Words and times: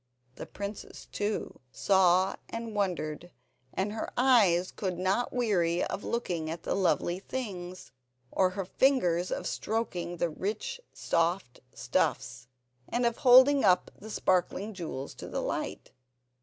The 0.33 0.47
princess 0.47 1.05
too 1.05 1.59
saw 1.71 2.35
and 2.49 2.73
wondered, 2.73 3.29
and 3.71 3.91
her 3.93 4.09
eyes 4.17 4.71
could 4.71 4.97
not 4.97 5.31
weary 5.31 5.83
of 5.83 6.03
looking 6.03 6.49
at 6.49 6.63
the 6.63 6.73
lovely 6.73 7.19
things, 7.19 7.91
or 8.31 8.49
her 8.57 8.65
fingers 8.65 9.31
of 9.31 9.45
stroking 9.45 10.17
the 10.17 10.31
rich 10.31 10.81
soft 10.91 11.59
stuffs, 11.75 12.47
and 12.89 13.05
of 13.05 13.17
holding 13.17 13.63
up 13.63 13.91
the 13.95 14.09
sparkling 14.09 14.73
jewels 14.73 15.13
to 15.13 15.27
the 15.27 15.39
light. 15.43 15.91